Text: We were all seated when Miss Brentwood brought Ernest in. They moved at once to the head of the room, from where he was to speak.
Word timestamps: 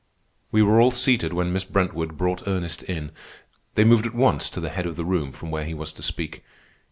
We 0.51 0.63
were 0.63 0.81
all 0.81 0.89
seated 0.89 1.31
when 1.31 1.53
Miss 1.53 1.63
Brentwood 1.63 2.17
brought 2.17 2.47
Ernest 2.47 2.81
in. 2.81 3.11
They 3.75 3.83
moved 3.83 4.07
at 4.07 4.15
once 4.15 4.49
to 4.49 4.59
the 4.59 4.69
head 4.69 4.87
of 4.87 4.95
the 4.95 5.05
room, 5.05 5.31
from 5.31 5.51
where 5.51 5.63
he 5.65 5.75
was 5.75 5.93
to 5.93 6.01
speak. 6.01 6.43